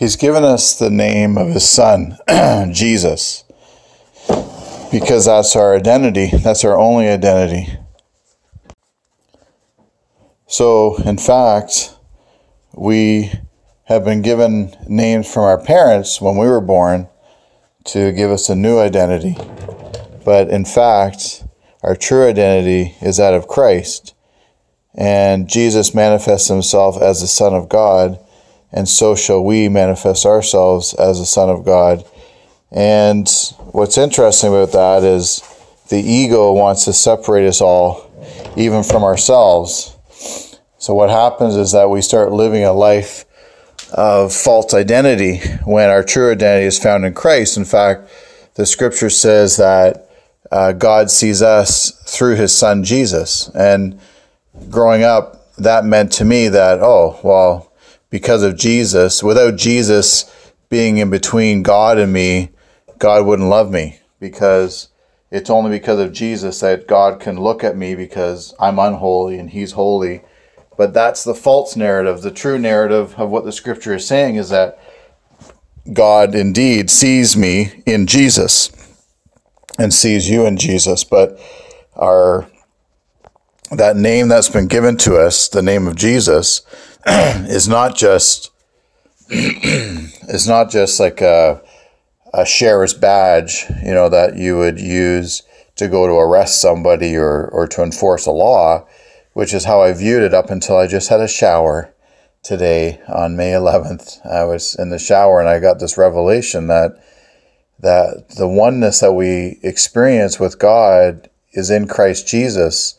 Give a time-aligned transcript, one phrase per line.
[0.00, 2.16] He's given us the name of his son,
[2.72, 3.44] Jesus,
[4.90, 6.30] because that's our identity.
[6.38, 7.70] That's our only identity.
[10.46, 11.94] So, in fact,
[12.74, 13.30] we
[13.88, 17.06] have been given names from our parents when we were born
[17.88, 19.36] to give us a new identity.
[20.24, 21.44] But in fact,
[21.82, 24.14] our true identity is that of Christ.
[24.94, 28.18] And Jesus manifests himself as the Son of God,
[28.72, 32.04] and so shall we manifest ourselves as the Son of God.
[32.70, 33.28] And
[33.72, 35.42] what's interesting about that is
[35.88, 38.10] the ego wants to separate us all,
[38.56, 39.96] even from ourselves.
[40.78, 43.24] So, what happens is that we start living a life
[43.92, 47.56] of false identity when our true identity is found in Christ.
[47.56, 48.08] In fact,
[48.54, 50.08] the scripture says that
[50.50, 53.48] uh, God sees us through his son Jesus.
[53.54, 54.00] And
[54.68, 57.69] growing up, that meant to me that, oh, well,
[58.10, 62.50] because of Jesus, without Jesus being in between God and me,
[62.98, 64.88] God wouldn't love me because
[65.30, 69.50] it's only because of Jesus that God can look at me because I'm unholy and
[69.50, 70.22] he's holy.
[70.76, 72.22] But that's the false narrative.
[72.22, 74.78] The true narrative of what the scripture is saying is that
[75.92, 78.70] God indeed sees me in Jesus
[79.78, 81.40] and sees you in Jesus, but
[81.94, 82.48] our
[83.70, 86.62] that name that's been given to us, the name of Jesus,
[87.06, 88.50] is not just
[89.28, 91.62] is not just like a
[92.32, 95.42] a sheriff's badge, you know, that you would use
[95.76, 98.86] to go to arrest somebody or, or to enforce a law,
[99.32, 101.92] which is how I viewed it up until I just had a shower
[102.42, 104.24] today on May 11th.
[104.26, 107.02] I was in the shower and I got this revelation that
[107.78, 112.98] that the oneness that we experience with God is in Christ Jesus,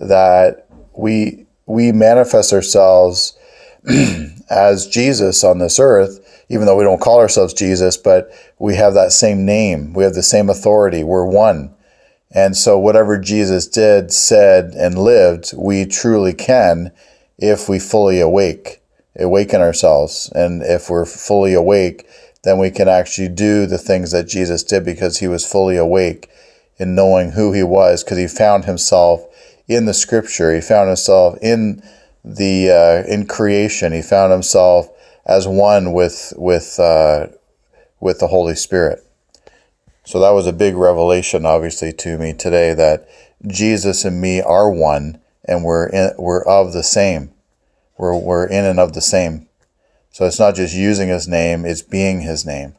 [0.00, 3.38] that we we manifest ourselves
[4.50, 8.94] as Jesus on this earth, even though we don't call ourselves Jesus, but we have
[8.94, 9.92] that same name.
[9.92, 11.04] We have the same authority.
[11.04, 11.74] We're one.
[12.32, 16.92] And so whatever Jesus did, said, and lived, we truly can
[17.38, 18.82] if we fully awake,
[19.16, 20.30] awaken ourselves.
[20.34, 22.06] And if we're fully awake,
[22.42, 26.30] then we can actually do the things that Jesus did because he was fully awake
[26.78, 29.26] in knowing who he was because he found himself
[29.70, 30.52] in the scripture.
[30.52, 31.82] He found himself in
[32.24, 33.92] the uh, in creation.
[33.92, 34.88] He found himself
[35.24, 37.28] as one with with uh,
[38.00, 39.06] with the Holy Spirit.
[40.04, 43.08] So that was a big revelation, obviously, to me today that
[43.46, 47.30] Jesus and me are one, and we're in, we're of the same.
[47.96, 49.46] We're we're in and of the same.
[50.10, 52.74] So it's not just using his name, it's being his name.